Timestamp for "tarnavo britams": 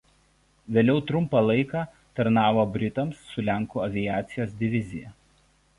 2.21-3.23